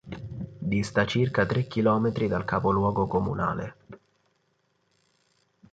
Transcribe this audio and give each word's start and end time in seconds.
Dista 0.73 1.05
circa 1.05 1.45
tre 1.45 1.67
chilometri 1.67 2.27
dal 2.27 2.43
capoluogo 2.43 3.05
comunale. 3.05 3.75